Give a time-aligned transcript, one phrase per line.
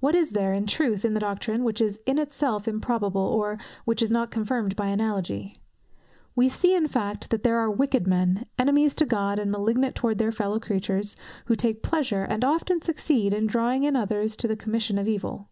[0.00, 4.00] What is there, in truth, in the doctrine, which is in itself improbable, or which
[4.00, 5.58] is not confirmed by analogy?
[6.34, 10.20] We see, in fact, that there are wicked men, enemies to God, and malignant towards
[10.20, 11.16] their fellow creatures,
[11.48, 15.50] who take pleasure, and often succeed, in drawing in others to the commission of evil.